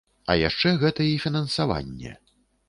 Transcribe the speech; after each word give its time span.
А 0.33 0.35
яшчэ 0.43 0.71
гэта 0.83 1.05
і 1.09 1.19
фінансаванне. 1.27 2.17